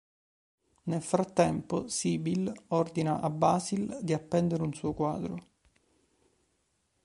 Nel 0.85 1.03
frattempo, 1.03 1.87
Sybil 1.87 2.51
ordina 2.69 3.19
a 3.21 3.29
Basil 3.29 3.99
di 4.01 4.13
appendere 4.13 4.63
un 4.63 4.73
suo 4.73 4.93
quadro. 4.95 5.47